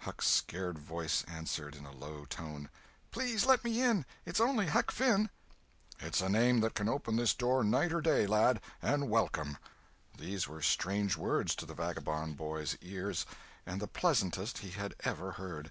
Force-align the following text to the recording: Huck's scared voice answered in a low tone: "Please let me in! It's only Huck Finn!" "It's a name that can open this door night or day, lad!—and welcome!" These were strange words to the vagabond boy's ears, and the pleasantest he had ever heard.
Huck's 0.00 0.26
scared 0.28 0.78
voice 0.78 1.24
answered 1.26 1.74
in 1.74 1.86
a 1.86 1.90
low 1.96 2.26
tone: 2.26 2.68
"Please 3.10 3.46
let 3.46 3.64
me 3.64 3.80
in! 3.80 4.04
It's 4.26 4.38
only 4.38 4.66
Huck 4.66 4.90
Finn!" 4.90 5.30
"It's 6.00 6.20
a 6.20 6.28
name 6.28 6.60
that 6.60 6.74
can 6.74 6.86
open 6.86 7.16
this 7.16 7.32
door 7.32 7.64
night 7.64 7.90
or 7.90 8.02
day, 8.02 8.26
lad!—and 8.26 9.08
welcome!" 9.08 9.56
These 10.18 10.46
were 10.46 10.60
strange 10.60 11.16
words 11.16 11.54
to 11.54 11.64
the 11.64 11.72
vagabond 11.72 12.36
boy's 12.36 12.76
ears, 12.82 13.24
and 13.64 13.80
the 13.80 13.86
pleasantest 13.88 14.58
he 14.58 14.68
had 14.72 14.94
ever 15.04 15.32
heard. 15.32 15.70